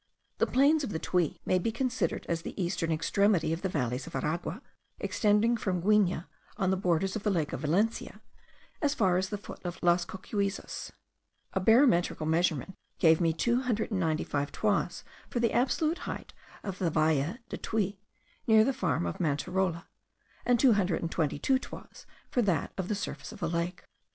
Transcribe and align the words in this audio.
The 0.39 0.47
plains 0.47 0.83
of 0.83 0.89
the 0.89 0.97
Tuy 0.99 1.39
may 1.45 1.59
be 1.59 1.71
considered 1.71 2.25
as 2.27 2.41
the 2.41 2.59
eastern 2.59 2.91
extremity 2.91 3.53
of 3.53 3.61
the 3.61 3.69
valleys 3.69 4.07
of 4.07 4.15
Aragua, 4.15 4.63
extending 4.99 5.55
from 5.55 5.79
Guigne, 5.81 6.23
on 6.57 6.71
the 6.71 6.75
borders 6.75 7.15
of 7.15 7.21
the 7.21 7.29
lake 7.29 7.53
of 7.53 7.59
Valencia, 7.59 8.19
as 8.81 8.95
far 8.95 9.17
as 9.17 9.29
the 9.29 9.37
foot 9.37 9.63
of 9.63 9.77
Las 9.83 10.03
Cocuyzas. 10.03 10.91
A 11.53 11.59
barometrical 11.59 12.25
measurement 12.25 12.73
gave 12.97 13.21
me 13.21 13.31
295 13.31 14.51
toises 14.51 15.03
for 15.29 15.39
the 15.39 15.53
absolute 15.53 15.99
height 16.09 16.33
of 16.63 16.79
the 16.79 16.89
Valle 16.89 17.37
del 17.49 17.59
Tuy, 17.61 17.99
near 18.47 18.63
the 18.63 18.73
farm 18.73 19.05
of 19.05 19.19
Manterola, 19.19 19.85
and 20.47 20.59
222 20.59 21.59
toises 21.59 22.07
for 22.31 22.41
that 22.41 22.73
of 22.75 22.87
the 22.87 22.95
surface 22.95 23.31
of 23.31 23.39
the 23.39 23.47
lake. 23.47 23.83